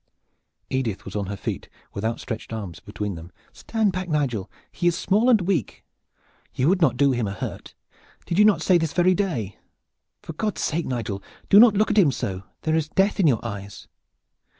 [0.71, 3.31] Edith was on her feet with outstretched arms between them.
[3.53, 4.49] "Stand back, Nigel!
[4.71, 5.85] He is small and weak.
[6.55, 7.75] You would not do him a hurt!
[8.25, 9.59] Did you not say so this very day?
[10.23, 12.41] For God's sake, Nigel, do not look at him so!
[12.63, 13.87] There is death in your eyes."